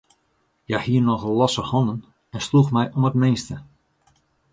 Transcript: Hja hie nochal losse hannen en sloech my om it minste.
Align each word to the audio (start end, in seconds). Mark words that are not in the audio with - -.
Hja 0.67 0.77
hie 0.85 1.01
nochal 1.09 1.35
losse 1.39 1.63
hannen 1.71 1.99
en 2.35 2.43
sloech 2.47 2.71
my 2.75 2.83
om 2.97 3.07
it 3.11 3.19
minste. 3.21 3.55